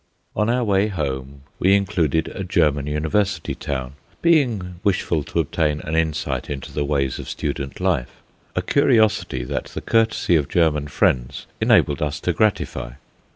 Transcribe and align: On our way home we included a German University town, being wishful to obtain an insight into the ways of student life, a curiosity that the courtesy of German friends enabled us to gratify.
On 0.35 0.49
our 0.49 0.63
way 0.63 0.87
home 0.87 1.41
we 1.59 1.75
included 1.75 2.27
a 2.29 2.43
German 2.43 2.87
University 2.87 3.53
town, 3.53 3.93
being 4.23 4.79
wishful 4.83 5.23
to 5.25 5.39
obtain 5.39 5.79
an 5.81 5.95
insight 5.95 6.49
into 6.49 6.71
the 6.71 6.83
ways 6.83 7.19
of 7.19 7.29
student 7.29 7.79
life, 7.79 8.15
a 8.55 8.63
curiosity 8.63 9.43
that 9.43 9.65
the 9.65 9.81
courtesy 9.81 10.35
of 10.35 10.49
German 10.49 10.87
friends 10.87 11.45
enabled 11.61 12.01
us 12.01 12.19
to 12.21 12.33
gratify. 12.33 12.93